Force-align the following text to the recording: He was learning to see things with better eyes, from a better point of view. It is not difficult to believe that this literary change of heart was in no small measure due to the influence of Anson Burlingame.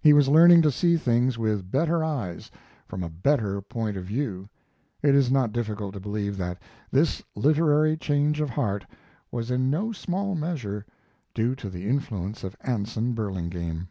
He 0.00 0.12
was 0.12 0.28
learning 0.28 0.62
to 0.62 0.70
see 0.70 0.96
things 0.96 1.38
with 1.38 1.72
better 1.72 2.04
eyes, 2.04 2.52
from 2.86 3.02
a 3.02 3.08
better 3.08 3.60
point 3.60 3.96
of 3.96 4.04
view. 4.04 4.48
It 5.02 5.12
is 5.12 5.28
not 5.28 5.50
difficult 5.52 5.94
to 5.94 6.00
believe 6.00 6.36
that 6.36 6.62
this 6.92 7.20
literary 7.34 7.96
change 7.96 8.40
of 8.40 8.50
heart 8.50 8.86
was 9.32 9.50
in 9.50 9.68
no 9.68 9.90
small 9.90 10.36
measure 10.36 10.86
due 11.34 11.56
to 11.56 11.68
the 11.68 11.88
influence 11.88 12.44
of 12.44 12.54
Anson 12.60 13.12
Burlingame. 13.12 13.88